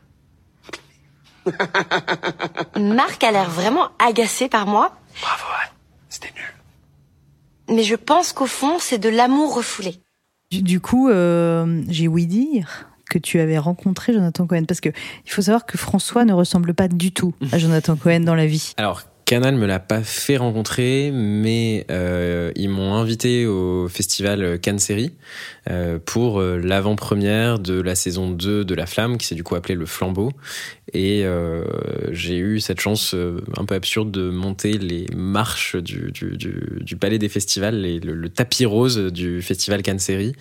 Marc 2.78 3.24
a 3.24 3.32
l'air 3.32 3.50
vraiment 3.50 3.90
agacé 4.00 4.50
par 4.50 4.68
moi, 4.68 4.92
Bravo 5.22 5.44
Anne, 5.64 5.72
c'était 6.10 6.34
nul. 6.36 7.76
mais 7.76 7.84
je 7.84 7.96
pense 7.96 8.34
qu'au 8.34 8.48
fond, 8.48 8.78
c'est 8.80 8.98
de 8.98 9.08
l'amour 9.08 9.56
refoulé. 9.56 10.02
Du, 10.52 10.80
coup, 10.80 11.10
euh, 11.10 11.84
j'ai 11.90 12.08
ouï 12.08 12.26
dire 12.26 12.88
que 13.08 13.18
tu 13.18 13.40
avais 13.40 13.58
rencontré 13.58 14.14
Jonathan 14.14 14.46
Cohen? 14.48 14.66
Parce 14.66 14.82
que 14.82 14.90
il 15.26 15.32
faut 15.32 15.42
savoir 15.42 15.66
que 15.66 15.78
François 15.78 16.26
ne 16.26 16.34
ressemble 16.34 16.74
pas 16.74 16.88
du 16.88 17.12
tout 17.12 17.34
à 17.52 17.58
Jonathan 17.60 17.96
Cohen 17.96 18.22
dans 18.22 18.36
la 18.36 18.46
vie. 18.46 18.74
Alors, 18.78 19.04
Canal 19.28 19.56
me 19.56 19.66
l'a 19.66 19.80
pas 19.80 20.04
fait 20.04 20.38
rencontrer, 20.38 21.12
mais 21.12 21.86
euh, 21.92 22.54
ils 22.56 22.70
m'ont 22.70 22.94
invité 22.94 23.46
au 23.46 23.90
festival 23.90 24.58
Cannes 24.58 24.80
Série 24.80 25.12
euh, 25.70 26.00
pour 26.00 26.40
euh, 26.40 26.58
l'avant-première 26.58 27.60
de 27.60 27.82
la 27.82 27.94
saison 27.96 28.32
2 28.32 28.64
de 28.64 28.74
La 28.74 28.86
Flamme, 28.86 29.18
qui 29.18 29.28
s'est 29.28 29.36
du 29.36 29.44
coup 29.44 29.56
appelée 29.56 29.76
Le 29.76 29.86
Flambeau. 29.86 30.32
Et 30.94 31.26
j'ai 32.12 32.38
eu 32.38 32.62
cette 32.62 32.80
chance 32.80 33.14
un 33.14 33.66
peu 33.66 33.76
absurde 33.76 34.10
de 34.10 34.30
monter 34.30 34.78
les 34.78 35.06
marches 35.14 35.76
du, 35.76 36.14
du, 36.14 36.38
du, 36.38 36.96
palais 36.96 37.20
des 37.20 37.28
festivals, 37.28 37.82
le, 37.82 38.30
tapis 38.30 38.66
rose 38.66 39.12
du 39.12 39.42
festival 39.42 39.82
Cannes 39.82 40.00
Série. 40.00 40.32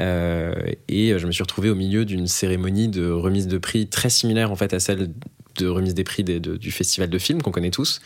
Et 0.00 1.16
je 1.16 1.24
me 1.24 1.30
suis 1.30 1.44
retrouvé 1.44 1.70
au 1.70 1.76
milieu 1.76 2.04
d'une 2.04 2.26
cérémonie 2.26 2.88
de 2.88 3.08
remise 3.08 3.46
de 3.46 3.58
prix 3.58 3.86
très 3.86 4.10
similaire 4.10 4.50
en 4.50 4.56
fait 4.56 4.74
à 4.74 4.80
celle 4.80 5.08
de 5.56 5.66
remise 5.66 5.94
des 5.94 6.04
prix 6.04 6.24
du 6.24 6.70
festival 6.70 7.10
de 7.10 7.18
films 7.18 7.42
qu'on 7.42 7.50
connaît 7.50 7.70
tous. 7.70 8.00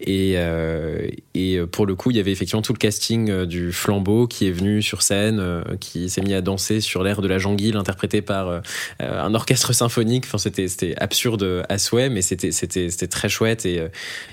Et, 0.00 0.34
euh, 0.36 1.08
et 1.34 1.60
pour 1.70 1.86
le 1.86 1.94
coup, 1.94 2.10
il 2.10 2.16
y 2.16 2.20
avait 2.20 2.32
effectivement 2.32 2.62
tout 2.62 2.72
le 2.72 2.78
casting 2.78 3.30
euh, 3.30 3.46
du 3.46 3.72
flambeau 3.72 4.26
qui 4.26 4.46
est 4.46 4.52
venu 4.52 4.82
sur 4.82 5.02
scène, 5.02 5.38
euh, 5.40 5.62
qui 5.80 6.08
s'est 6.08 6.22
mis 6.22 6.34
à 6.34 6.40
danser 6.40 6.80
sur 6.80 7.02
l'air 7.02 7.20
de 7.20 7.28
la 7.28 7.38
jonguille 7.38 7.76
interprété 7.76 8.22
par 8.22 8.48
euh, 8.48 8.60
euh, 9.00 9.22
un 9.22 9.34
orchestre 9.34 9.72
symphonique. 9.72 10.24
Enfin, 10.26 10.38
c'était 10.38 10.94
absurde 10.98 11.64
à 11.68 11.78
souhait, 11.78 12.08
mais 12.08 12.22
c'était 12.22 13.06
très 13.08 13.28
chouette. 13.28 13.66
Et, 13.66 13.80
euh, 13.80 13.88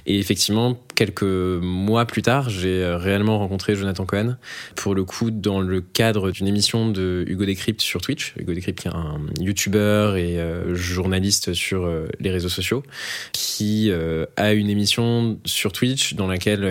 et 0.05 0.19
effectivement, 0.19 0.79
quelques 0.99 1.23
mois 1.23 2.03
plus 2.03 2.21
tard, 2.21 2.49
j'ai 2.49 2.83
euh, 2.83 2.97
réellement 2.97 3.39
rencontré 3.39 3.73
Jonathan 3.73 4.05
Cohen 4.05 4.35
pour 4.75 4.95
le 4.95 5.05
coup 5.05 5.31
dans 5.31 5.61
le 5.61 5.79
cadre 5.79 6.29
d'une 6.29 6.45
émission 6.45 6.89
de 6.91 7.23
Hugo 7.25 7.45
Décrypte 7.45 7.79
sur 7.79 8.01
Twitch. 8.01 8.33
Hugo 8.37 8.53
Décrypte 8.53 8.81
qui 8.81 8.89
est 8.89 8.93
un 8.93 9.21
youtubeur 9.39 10.17
et 10.17 10.37
euh, 10.37 10.75
journaliste 10.75 11.53
sur 11.53 11.85
euh, 11.85 12.09
les 12.19 12.31
réseaux 12.31 12.49
sociaux 12.49 12.83
qui 13.31 13.91
a 14.35 14.53
une 14.53 14.69
émission 14.69 15.39
sur 15.45 15.71
Twitch 15.71 16.15
dans 16.15 16.27
laquelle 16.27 16.65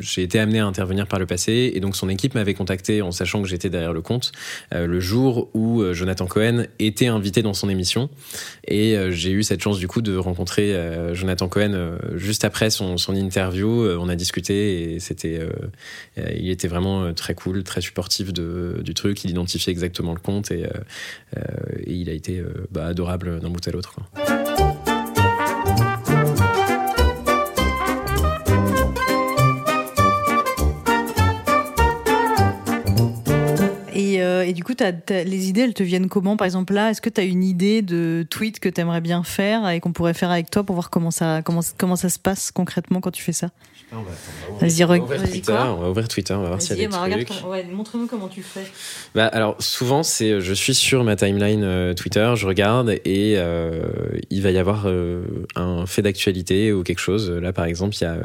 j'ai 0.00 0.22
été 0.22 0.38
amené 0.38 0.60
à 0.60 0.66
intervenir 0.66 1.06
par 1.06 1.18
le 1.18 1.26
passé 1.26 1.72
et 1.74 1.80
donc 1.80 1.96
son 1.96 2.08
équipe 2.08 2.34
m'avait 2.34 2.54
contacté 2.54 3.02
en 3.02 3.10
sachant 3.10 3.42
que 3.42 3.48
j'étais 3.48 3.70
derrière 3.70 3.92
le 3.92 4.02
compte 4.02 4.32
le 4.72 5.00
jour 5.00 5.48
où 5.54 5.82
Jonathan 5.92 6.26
Cohen 6.26 6.66
était 6.78 7.06
invité 7.06 7.42
dans 7.42 7.54
son 7.54 7.68
émission 7.68 8.10
et 8.66 8.96
j'ai 9.10 9.30
eu 9.30 9.42
cette 9.42 9.62
chance 9.62 9.78
du 9.78 9.88
coup 9.88 10.02
de 10.02 10.16
rencontrer 10.16 10.74
Jonathan 11.12 11.48
Cohen 11.48 11.98
juste 12.14 12.44
après 12.44 12.70
son 12.70 12.96
interview. 13.14 13.55
Euh, 13.64 13.96
on 13.98 14.08
a 14.08 14.16
discuté 14.16 14.94
et 14.94 15.00
c'était, 15.00 15.38
euh, 15.38 15.50
euh, 16.18 16.30
il 16.36 16.50
était 16.50 16.68
vraiment 16.68 17.12
très 17.14 17.34
cool, 17.34 17.62
très 17.64 17.80
supportif 17.80 18.32
du 18.32 18.94
truc. 18.94 19.24
Il 19.24 19.30
identifiait 19.30 19.72
exactement 19.72 20.14
le 20.14 20.20
compte 20.20 20.50
et, 20.50 20.66
il 21.86 22.08
a 22.10 22.12
été 22.12 22.42
bah, 22.70 22.86
adorable 22.86 23.40
d'un 23.40 23.50
bout 23.50 23.66
à 23.66 23.70
l'autre. 23.70 23.96
Coup, 34.66 34.74
les 35.08 35.48
idées, 35.48 35.60
elles 35.60 35.74
te 35.74 35.84
viennent 35.84 36.08
comment? 36.08 36.36
Par 36.36 36.44
exemple, 36.44 36.74
là, 36.74 36.90
est-ce 36.90 37.00
que 37.00 37.08
tu 37.08 37.20
as 37.20 37.24
une 37.24 37.44
idée 37.44 37.82
de 37.82 38.26
tweet 38.28 38.58
que 38.58 38.68
tu 38.68 38.80
aimerais 38.80 39.00
bien 39.00 39.22
faire 39.22 39.68
et 39.68 39.78
qu'on 39.78 39.92
pourrait 39.92 40.12
faire 40.12 40.32
avec 40.32 40.50
toi 40.50 40.64
pour 40.64 40.74
voir 40.74 40.90
comment 40.90 41.12
ça, 41.12 41.40
comment, 41.44 41.60
comment 41.78 41.94
ça 41.94 42.08
se 42.08 42.18
passe 42.18 42.50
concrètement 42.50 43.00
quand 43.00 43.12
tu 43.12 43.22
fais 43.22 43.32
ça? 43.32 43.50
Vas-y, 44.60 44.82
On 44.82 44.88
va 44.88 44.96
re- 44.96 45.00
ouvrir 45.02 45.20
vas-y, 45.20 45.30
Twitter, 45.30 45.52
quoi? 45.52 45.72
on 45.78 45.80
va 45.80 45.90
ouvrir 45.90 46.08
Twitter, 46.08 46.34
on 46.34 46.42
va 46.42 46.48
voir 46.48 46.60
s'il 46.60 46.70
y 46.70 46.72
a 46.72 46.76
Vas-y, 46.76 46.86
des 46.86 46.92
bah, 46.92 47.02
regarde 47.04 47.24
trucs. 47.24 47.38
comment- 47.38 47.52
ouais, 47.52 47.64
montre-nous 47.72 48.06
comment 48.08 48.26
tu 48.26 48.42
fais. 48.42 48.64
Bah, 49.14 49.26
alors 49.28 49.54
souvent 49.60 50.02
c'est 50.02 50.32
euh, 50.32 50.40
je 50.40 50.52
suis 50.52 50.74
sur 50.74 51.04
ma 51.04 51.14
timeline 51.14 51.62
euh, 51.62 51.94
Twitter, 51.94 52.32
je 52.34 52.46
regarde 52.48 52.90
et 53.04 53.34
euh, 53.36 53.84
il 54.30 54.42
va 54.42 54.50
y 54.50 54.58
avoir 54.58 54.86
euh, 54.86 55.22
un 55.54 55.86
fait 55.86 56.02
d'actualité 56.02 56.72
ou 56.72 56.82
quelque 56.82 56.98
chose. 56.98 57.30
Là 57.30 57.52
par 57.52 57.66
exemple 57.66 57.94
il 58.00 58.02
y 58.02 58.06
a 58.08 58.16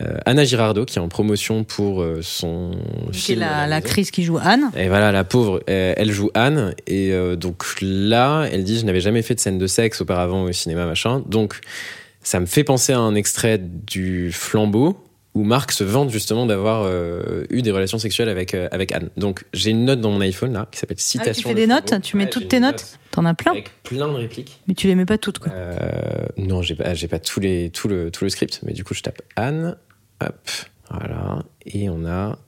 euh, 0.00 0.18
Anna 0.26 0.44
Girardot 0.44 0.84
qui 0.86 0.98
est 0.98 1.02
en 1.02 1.08
promotion 1.08 1.62
pour 1.62 2.02
euh, 2.02 2.18
son 2.22 2.72
C'est 3.12 3.18
film. 3.34 3.40
la, 3.40 3.58
à 3.58 3.66
la 3.68 3.76
maison. 3.76 3.88
Chris 3.88 4.08
qui 4.12 4.24
joue 4.24 4.38
Anne. 4.42 4.72
Et 4.76 4.88
voilà, 4.88 5.12
la 5.12 5.22
pauvre, 5.22 5.62
euh, 5.76 5.94
elle 5.96 6.10
joue 6.12 6.30
Anne. 6.34 6.74
Et 6.86 7.12
euh, 7.12 7.36
donc 7.36 7.64
là, 7.80 8.46
elle 8.50 8.64
dit 8.64 8.78
Je 8.78 8.84
n'avais 8.84 9.00
jamais 9.00 9.22
fait 9.22 9.34
de 9.34 9.40
scène 9.40 9.58
de 9.58 9.66
sexe 9.66 10.00
auparavant 10.00 10.42
au 10.42 10.52
cinéma, 10.52 10.86
machin. 10.86 11.22
Donc 11.26 11.60
ça 12.22 12.40
me 12.40 12.46
fait 12.46 12.64
penser 12.64 12.92
à 12.92 12.98
un 12.98 13.14
extrait 13.14 13.58
du 13.58 14.32
Flambeau 14.32 14.96
où 15.36 15.44
Marc 15.44 15.70
se 15.70 15.84
vante 15.84 16.08
justement 16.08 16.46
d'avoir 16.46 16.84
euh, 16.84 17.44
eu 17.50 17.60
des 17.60 17.70
relations 17.70 17.98
sexuelles 17.98 18.30
avec, 18.30 18.54
euh, 18.54 18.68
avec 18.72 18.90
Anne. 18.90 19.10
Donc 19.18 19.44
j'ai 19.52 19.70
une 19.70 19.84
note 19.84 20.00
dans 20.00 20.10
mon 20.10 20.22
iPhone 20.22 20.54
là 20.54 20.66
qui 20.72 20.78
s'appelle 20.78 20.98
Citation. 20.98 21.30
Ah, 21.30 21.34
tu 21.34 21.42
fais 21.42 21.54
des 21.54 21.66
notes 21.66 21.88
Flambeau. 21.88 22.02
Tu 22.02 22.16
mets 22.16 22.24
Ouais, 22.24 22.30
toutes 22.30 22.48
tes 22.48 22.58
notes 22.58 22.98
T'en 23.10 23.26
as 23.26 23.34
plein 23.34 23.52
Avec 23.52 23.70
plein 23.82 24.08
de 24.08 24.14
répliques. 24.14 24.60
Mais 24.66 24.74
tu 24.74 24.86
les 24.86 24.94
mets 24.94 25.04
pas 25.04 25.18
toutes, 25.18 25.38
quoi. 25.38 25.52
Euh, 25.52 26.26
non, 26.38 26.62
j'ai 26.62 26.74
pas, 26.74 26.94
j'ai 26.94 27.06
pas 27.06 27.18
tous 27.18 27.40
les, 27.40 27.70
tout, 27.70 27.86
le, 27.86 28.10
tout 28.10 28.24
le 28.24 28.30
script, 28.30 28.60
mais 28.64 28.72
du 28.72 28.82
coup, 28.82 28.94
je 28.94 29.02
tape 29.02 29.20
Anne, 29.36 29.76
hop, 30.22 30.48
voilà, 30.90 31.42
et 31.66 31.88
on 31.90 32.06
a. 32.06 32.38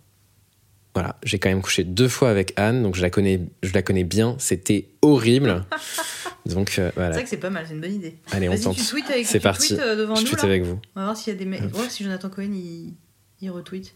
Voilà, 0.99 1.17
j'ai 1.23 1.39
quand 1.39 1.49
même 1.49 1.63
couché 1.63 1.85
deux 1.85 2.09
fois 2.09 2.29
avec 2.29 2.53
Anne, 2.57 2.83
donc 2.83 2.97
je 2.97 3.03
la 3.03 3.11
connais, 3.11 3.41
je 3.63 3.73
la 3.73 3.83
connais 3.83 4.03
bien, 4.03 4.35
c'était 4.39 4.89
horrible. 5.01 5.65
donc 6.47 6.77
euh, 6.81 6.91
voilà, 6.97 7.23
que 7.23 7.29
c'est 7.29 7.37
pas 7.37 7.51
mal, 7.51 7.65
c'est 7.69 7.75
une 7.75 7.81
bonne 7.81 7.95
idée. 7.95 8.17
allez, 8.33 8.49
on 8.49 8.59
tente. 8.59 8.79
C'est 9.25 9.39
parti. 9.39 9.77
tweets, 9.77 9.81
euh, 9.81 9.95
devant 9.95 10.17
Je 10.17 10.23
nous, 10.23 10.27
tweete 10.29 10.43
là. 10.43 10.49
avec 10.49 10.65
vous. 10.65 10.81
On 10.97 11.01
va 11.01 11.05
voir 11.07 11.17
s'il 11.17 11.33
y 11.33 11.37
a 11.37 11.39
des 11.39 11.45
mecs. 11.45 11.63
Voir 11.63 11.89
si 11.89 12.03
Jonathan 12.03 12.29
Cohen 12.31 12.51
il, 12.53 12.95
il 13.41 13.51
retweet. 13.51 13.95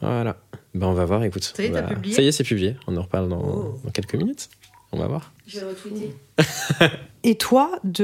Voilà. 0.00 0.38
Ben, 0.72 0.86
on 0.86 0.94
va 0.94 1.04
voir, 1.04 1.22
écoute. 1.24 1.52
Ça 1.54 1.62
y 1.62 1.66
est, 1.66 1.72
t'as 1.72 1.80
Voilà. 1.82 1.94
publié 1.94 2.14
Ça 2.14 2.22
y 2.22 2.28
est, 2.28 2.32
c'est 2.32 2.44
publié. 2.44 2.76
On 2.86 2.96
en 2.96 3.02
reparle 3.02 3.28
dans, 3.28 3.42
Oh. 3.44 3.78
dans 3.84 3.90
quelques 3.90 4.14
minutes. 4.14 4.48
On 4.92 4.98
va 4.98 5.08
voir. 5.08 5.32
Je 5.46 5.60
vais 5.60 5.66
retweeter. 5.66 6.14
Et 7.22 7.36
toi, 7.36 7.78
de... 7.84 8.02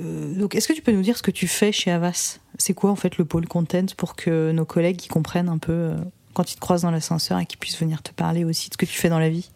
euh, 0.00 0.34
donc, 0.38 0.54
est-ce 0.54 0.66
que 0.68 0.72
tu 0.72 0.80
peux 0.80 0.92
nous 0.92 1.02
dire 1.02 1.18
ce 1.18 1.22
que 1.22 1.30
tu 1.30 1.46
fais 1.46 1.70
chez 1.70 1.90
Avas? 1.90 2.38
C'est 2.58 2.72
quoi 2.72 2.90
en 2.90 2.96
fait 2.96 3.18
le 3.18 3.24
pôle 3.26 3.46
content 3.46 3.84
pour 3.98 4.16
que 4.16 4.52
nos 4.52 4.64
collègues 4.64 5.04
y 5.04 5.08
comprennent 5.08 5.50
un 5.50 5.58
peu 5.58 5.72
euh, 5.72 5.96
quand 6.34 6.50
ils 6.50 6.56
te 6.56 6.60
croisent 6.60 6.82
dans 6.82 6.90
l'ascenseur 6.90 7.38
et 7.38 7.46
qu'ils 7.46 7.58
puissent 7.58 7.78
venir 7.78 8.02
te 8.02 8.12
parler 8.12 8.44
aussi 8.44 8.68
de 8.68 8.74
ce 8.74 8.78
que 8.78 8.86
tu 8.86 8.98
fais 8.98 9.08
dans 9.08 9.18
la 9.18 9.28
vie 9.28 9.50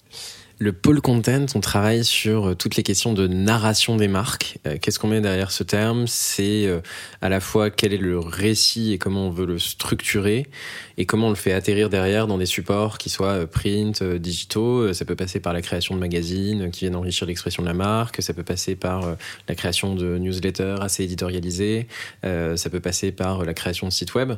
Le 0.58 0.72
pôle 0.72 1.02
content, 1.02 1.44
on 1.54 1.60
travaille 1.60 2.02
sur 2.02 2.48
euh, 2.48 2.54
toutes 2.54 2.76
les 2.76 2.82
questions 2.82 3.12
de 3.12 3.26
narration 3.26 3.96
des 3.96 4.08
marques. 4.08 4.56
Euh, 4.66 4.78
Qu'est-ce 4.80 4.98
qu'on 4.98 5.08
met 5.08 5.20
derrière 5.20 5.50
ce 5.50 5.62
terme? 5.62 6.06
C'est 6.06 6.66
euh, 6.66 6.80
à 7.20 7.28
la 7.28 7.40
fois 7.40 7.68
quel 7.68 7.92
est 7.92 7.98
le 7.98 8.18
récit 8.18 8.94
et 8.94 8.96
comment 8.96 9.26
on 9.26 9.30
veut 9.30 9.44
le 9.44 9.58
structurer 9.58 10.46
et 10.96 11.04
comment 11.04 11.26
on 11.26 11.30
le 11.30 11.36
fait 11.36 11.52
atterrir 11.52 11.90
derrière 11.90 12.26
dans 12.26 12.38
des 12.38 12.46
supports 12.46 12.96
qui 12.96 13.10
soient 13.10 13.46
print, 13.46 14.02
digitaux. 14.02 14.94
Ça 14.94 15.04
peut 15.04 15.14
passer 15.14 15.40
par 15.40 15.52
la 15.52 15.60
création 15.60 15.94
de 15.94 16.00
magazines 16.00 16.70
qui 16.70 16.80
viennent 16.86 16.96
enrichir 16.96 17.26
l'expression 17.26 17.62
de 17.62 17.68
la 17.68 17.74
marque. 17.74 18.22
Ça 18.22 18.32
peut 18.32 18.42
passer 18.42 18.76
par 18.76 19.14
la 19.48 19.54
création 19.54 19.94
de 19.94 20.16
newsletters 20.16 20.76
assez 20.80 21.04
éditorialisés. 21.04 21.86
Euh, 22.24 22.56
Ça 22.56 22.70
peut 22.70 22.80
passer 22.80 23.12
par 23.12 23.44
la 23.44 23.52
création 23.52 23.88
de 23.88 23.92
sites 23.92 24.14
web, 24.14 24.32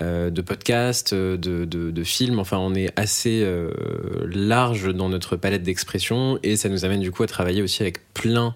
de 0.00 0.40
podcasts, 0.40 1.12
de, 1.12 2.04
films. 2.04 2.38
Enfin, 2.38 2.56
on 2.56 2.74
est 2.74 2.88
assez 2.96 3.46
large 4.24 4.94
dans 4.94 5.10
notre 5.10 5.36
palette 5.36 5.57
d'expression 5.58 6.38
et 6.42 6.56
ça 6.56 6.68
nous 6.68 6.84
amène 6.84 7.00
du 7.00 7.10
coup 7.10 7.22
à 7.22 7.26
travailler 7.26 7.62
aussi 7.62 7.82
avec 7.82 8.12
plein 8.14 8.54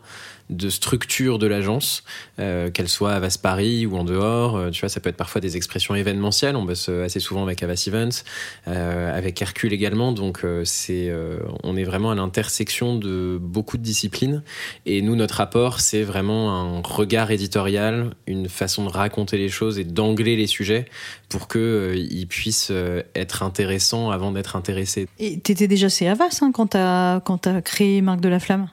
de 0.53 0.71
structures 0.71 1.39
de 1.39 1.47
l'agence, 1.47 2.05
euh, 2.39 2.71
qu'elles 2.71 2.89
soient 2.89 3.13
à 3.13 3.17
Avas 3.17 3.39
Paris 3.43 3.87
ou 3.87 3.97
en 3.97 4.05
dehors. 4.05 4.57
Euh, 4.57 4.71
tu 4.71 4.81
vois, 4.81 4.89
ça 4.89 5.01
peut 5.01 5.09
être 5.09 5.17
parfois 5.17 5.41
des 5.41 5.57
expressions 5.57 5.95
événementielles. 5.95 6.57
On 6.57 6.65
bosse 6.65 6.89
euh, 6.89 7.05
assez 7.05 7.21
souvent 7.21 7.43
avec 7.43 7.63
Avas 7.63 7.85
Events, 7.87 8.25
avec 8.67 9.41
Hercule 9.41 9.73
également. 9.73 10.13
Donc, 10.13 10.45
on 10.45 11.77
est 11.77 11.85
vraiment 11.85 12.11
à 12.11 12.15
l'intersection 12.15 12.97
de 12.97 13.39
beaucoup 13.41 13.77
de 13.77 13.83
disciplines. 13.83 14.43
Et 14.87 15.03
nous, 15.03 15.17
notre 15.17 15.41
apport, 15.41 15.81
c'est 15.81 16.03
vraiment 16.03 16.55
un 16.55 16.81
regard 16.83 17.31
éditorial, 17.31 18.13
une 18.27 18.49
façon 18.49 18.85
de 18.85 18.91
raconter 18.91 19.37
les 19.37 19.49
choses 19.49 19.79
et 19.79 19.85
d'angler 19.85 20.37
les 20.37 20.47
sujets 20.47 20.87
pour 21.29 21.49
que 21.49 21.95
ils 21.97 22.27
puissent 22.27 22.73
être 23.15 23.43
intéressants 23.43 24.11
avant 24.11 24.33
d'être 24.33 24.57
intéressés. 24.57 25.09
Et 25.19 25.39
t'étais 25.41 25.69
déjà 25.69 25.89
chez 25.89 26.09
Avas 26.09 26.39
hein, 26.43 26.51
quand 26.53 26.73
quand 26.73 27.39
t'as 27.39 27.61
créé 27.63 28.01
Marque 28.03 28.21
de 28.21 28.29
la 28.29 28.41
Flamme? 28.41 28.69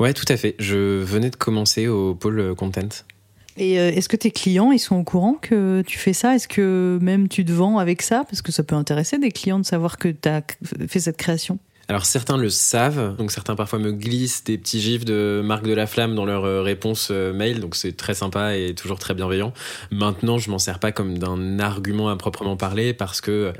Ouais, 0.00 0.12
tout 0.14 0.24
à 0.28 0.36
fait. 0.36 0.54
Je 0.58 1.02
venais 1.02 1.30
de 1.30 1.36
commencer 1.36 1.88
au 1.88 2.14
pôle 2.14 2.40
euh, 2.40 2.54
content. 2.54 2.88
Et 3.56 3.78
euh, 3.78 3.90
est-ce 3.90 4.08
que 4.08 4.16
tes 4.16 4.30
clients, 4.30 4.72
ils 4.72 4.78
sont 4.78 4.96
au 4.96 5.04
courant 5.04 5.34
que 5.34 5.82
tu 5.86 5.98
fais 5.98 6.12
ça? 6.12 6.34
Est-ce 6.34 6.48
que 6.48 6.98
même 7.02 7.28
tu 7.28 7.44
te 7.44 7.52
vends 7.52 7.78
avec 7.78 8.02
ça? 8.02 8.24
Parce 8.24 8.40
que 8.42 8.52
ça 8.52 8.62
peut 8.62 8.74
intéresser 8.74 9.18
des 9.18 9.30
clients 9.30 9.58
de 9.58 9.66
savoir 9.66 9.98
que 9.98 10.08
tu 10.08 10.28
as 10.28 10.42
fait 10.88 11.00
cette 11.00 11.18
création. 11.18 11.58
Alors 11.88 12.06
certains 12.06 12.36
le 12.36 12.48
savent, 12.48 13.16
donc 13.16 13.32
certains 13.32 13.56
parfois 13.56 13.78
me 13.78 13.92
glissent 13.92 14.44
des 14.44 14.56
petits 14.56 14.80
gifs 14.80 15.04
de 15.04 15.42
Marc 15.44 15.64
de 15.64 15.72
la 15.72 15.86
Flamme 15.86 16.14
dans 16.14 16.24
leur 16.24 16.44
euh, 16.44 16.62
réponse 16.62 17.08
euh, 17.10 17.32
mail, 17.32 17.60
donc 17.60 17.74
c'est 17.74 17.96
très 17.96 18.14
sympa 18.14 18.56
et 18.56 18.74
toujours 18.74 18.98
très 18.98 19.14
bienveillant. 19.14 19.52
Maintenant, 19.90 20.38
je 20.38 20.50
m'en 20.50 20.58
sers 20.58 20.78
pas 20.78 20.92
comme 20.92 21.18
d'un 21.18 21.58
argument 21.58 22.08
à 22.08 22.16
proprement 22.16 22.56
parler 22.56 22.94
parce 22.94 23.20
que 23.20 23.30
euh, 23.30 23.52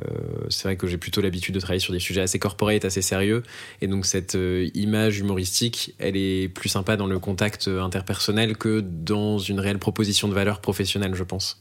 c'est 0.51 0.65
vrai 0.65 0.77
que 0.77 0.87
j'ai 0.87 0.99
plutôt 0.99 1.21
l'habitude 1.21 1.55
de 1.55 1.61
travailler 1.61 1.81
sur 1.81 1.93
des 1.93 1.99
sujets 1.99 2.21
assez 2.21 2.39
corporate, 2.39 2.85
assez 2.85 3.03
sérieux, 3.03 3.43
et 3.81 3.89
donc 3.89 4.07
cette 4.07 4.37
image 4.75 5.19
humoristique, 5.19 5.95
elle 5.99 6.17
est 6.17 6.49
plus 6.49 6.69
sympa 6.69 6.97
dans 6.97 7.07
le 7.07 7.19
contact 7.19 7.69
interpersonnel 7.69 8.57
que 8.57 8.81
dans 8.81 9.39
une 9.39 9.59
réelle 9.59 9.79
proposition 9.79 10.29
de 10.29 10.35
valeur 10.35 10.61
professionnelle, 10.61 11.15
je 11.15 11.25
pense. 11.25 11.61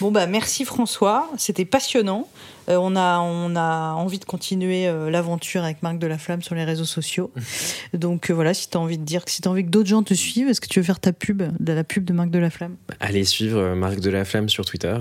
Bon 0.00 0.10
bah 0.10 0.26
merci 0.26 0.64
François, 0.64 1.30
c'était 1.38 1.64
passionnant. 1.64 2.28
Euh, 2.68 2.76
on 2.76 2.96
a 2.96 3.20
on 3.20 3.56
a 3.56 3.92
envie 3.92 4.18
de 4.18 4.24
continuer 4.24 4.86
euh, 4.86 5.10
l'aventure 5.10 5.64
avec 5.64 5.82
Marc 5.82 5.98
de 5.98 6.06
la 6.06 6.18
Flamme 6.18 6.42
sur 6.42 6.54
les 6.54 6.64
réseaux 6.64 6.84
sociaux. 6.84 7.30
Donc 7.94 8.30
euh, 8.30 8.34
voilà, 8.34 8.54
si 8.54 8.68
tu 8.68 8.76
as 8.76 8.80
envie 8.80 8.98
de 8.98 9.04
dire 9.04 9.22
si 9.26 9.42
tu 9.42 9.48
envie 9.48 9.64
que 9.64 9.70
d'autres 9.70 9.88
gens 9.88 10.02
te 10.02 10.14
suivent, 10.14 10.48
est-ce 10.48 10.60
que 10.60 10.68
tu 10.68 10.80
veux 10.80 10.84
faire 10.84 11.00
ta 11.00 11.12
pub, 11.12 11.42
de 11.58 11.72
la 11.72 11.84
pub 11.84 12.04
de 12.04 12.12
Marc 12.12 12.30
de 12.30 12.38
la 12.38 12.50
Flamme 12.50 12.76
Allez 13.00 13.24
suivre 13.24 13.74
Marc 13.74 14.00
de 14.00 14.10
la 14.10 14.24
Flamme 14.24 14.48
sur 14.48 14.64
Twitter, 14.64 14.96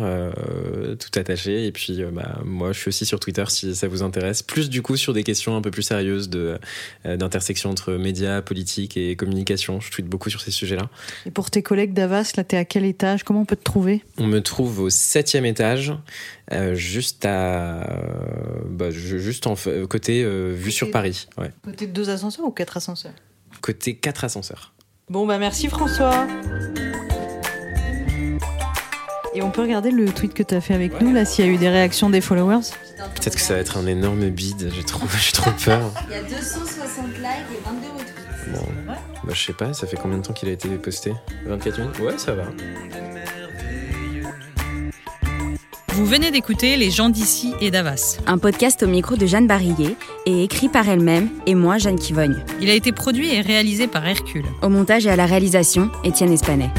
tout 1.00 1.20
attaché. 1.20 1.65
Et 1.65 1.72
puis, 1.72 2.03
bah, 2.12 2.39
moi, 2.46 2.72
je 2.72 2.80
suis 2.80 2.89
aussi 2.89 3.06
sur 3.06 3.20
Twitter 3.20 3.44
si 3.48 3.75
ça 3.75 3.88
vous 3.88 4.03
intéresse. 4.03 4.41
Plus 4.41 4.70
du 4.70 4.82
coup 4.82 4.98
sur 4.98 5.13
des 5.13 5.24
questions 5.24 5.56
un 5.56 5.62
peu 5.62 5.72
plus 5.72 5.84
sérieuses 5.84 6.30
de, 6.30 6.60
d'intersection 7.06 7.70
entre 7.70 7.94
médias, 7.94 8.41
politique 8.41 8.98
et 8.98 9.15
communication. 9.15 9.80
Je 9.80 9.91
tweete 9.91 10.08
beaucoup 10.08 10.30
sur 10.30 10.41
ces 10.41 10.51
sujets-là. 10.51 10.89
Et 11.25 11.32
pour 11.32 11.50
tes 11.51 11.62
collègues 11.62 11.94
d'Avas, 11.94 12.34
là 12.38 12.44
t'es 12.44 12.58
à 12.58 12.65
quel 12.65 12.86
étage? 12.86 13.24
Comment 13.24 13.41
on 13.41 13.46
peut 13.46 13.56
te 13.56 13.63
trouver? 13.63 14.03
On 14.18 14.27
me 14.27 14.41
trouve 14.41 14.80
au 14.80 14.89
septième 14.89 15.46
étage, 15.46 15.94
euh, 16.51 16.75
juste 16.75 17.25
à, 17.25 17.81
euh, 17.84 18.62
bah, 18.70 18.91
ju- 18.91 19.20
juste 19.20 19.48
en 19.48 19.55
côté 19.89 20.24
euh, 20.24 20.53
vue 20.55 20.72
sur 20.72 20.91
Paris. 20.91 21.27
Ouais. 21.38 21.51
Côté 21.63 21.88
de 21.88 21.91
deux 21.93 22.10
ascenseurs 22.10 22.46
ou 22.46 22.51
quatre 22.51 22.77
ascenseurs 22.77 23.13
Côté 23.62 23.96
quatre 23.98 24.24
ascenseurs. 24.24 24.74
Bon 25.10 25.25
bah 25.27 25.38
merci 25.38 25.67
François. 25.67 26.25
Et 29.34 29.41
on 29.41 29.50
peut 29.50 29.62
regarder 29.62 29.91
le 29.91 30.05
tweet 30.12 30.34
que 30.34 30.43
tu 30.43 30.53
as 30.55 30.60
fait 30.62 30.74
avec 30.74 31.00
nous, 31.00 31.13
là, 31.13 31.24
s'il 31.24 31.46
y 31.46 31.48
a 31.48 31.51
eu 31.51 31.58
des 31.58 31.70
réactions 31.70 32.10
des 32.10 32.20
followers 32.20 32.60
Peut-être 33.15 33.36
que 33.36 33.41
ça 33.41 33.53
va 33.53 33.60
être 33.62 33.77
un 33.77 33.88
énorme 33.88 34.29
bide, 34.29 34.70
j'ai 34.75 34.84
trop, 34.84 35.08
j'ai 35.20 35.31
trop 35.31 35.51
peur. 35.51 35.91
Il 36.10 36.12
y 36.13 36.20
a 36.20 36.24
260 36.24 37.08
likes 37.17 37.25
et 37.25 37.63
22 37.65 37.88
retweets. 37.93 38.53
Bon, 38.53 38.67
bah, 38.88 38.98
je 39.34 39.41
sais 39.46 39.53
pas, 39.53 39.72
ça 39.74 39.88
fait 39.88 39.96
combien 39.96 40.17
de 40.17 40.24
temps 40.24 40.34
qu'il 40.34 40.50
a 40.50 40.51
été 40.51 40.67
posté? 40.77 41.13
24 41.46 41.79
minutes? 41.79 42.00
Ouais, 42.00 42.17
ça 42.17 42.34
va. 42.34 42.43
Vous 46.01 46.08
venez 46.08 46.31
d'écouter 46.31 46.77
Les 46.77 46.89
gens 46.89 47.10
d'ici 47.10 47.53
et 47.62 47.70
d'Avas. 47.70 48.17
Un 48.25 48.39
podcast 48.39 48.81
au 48.81 48.88
micro 48.88 49.15
de 49.15 49.27
Jeanne 49.27 49.46
Barillet 49.46 49.96
et 50.25 50.43
écrit 50.43 50.67
par 50.67 50.89
elle-même 50.89 51.29
et 51.46 51.53
moi, 51.53 51.77
Jeanne 51.77 52.00
Kivogne. 52.00 52.43
Il 52.60 52.72
a 52.72 52.74
été 52.74 52.91
produit 52.91 53.31
et 53.31 53.41
réalisé 53.41 53.86
par 53.86 54.08
Hercule. 54.08 54.48
Au 54.63 54.70
montage 54.70 55.05
et 55.05 55.12
à 55.12 55.15
la 55.15 55.27
réalisation, 55.27 55.91
Étienne 56.03 56.31
Espanet. 56.31 56.72